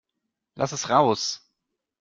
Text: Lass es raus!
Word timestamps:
Lass 0.55 0.71
es 0.77 0.87
raus! 0.93 1.27